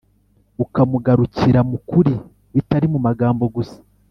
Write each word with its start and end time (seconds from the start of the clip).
ukamugarukira 0.63 1.59
mu 1.69 1.73
ukuri 1.77 2.13
bitari 2.53 2.85
mu 2.93 2.99
magambo 3.05 3.43
gusa. 3.57 3.77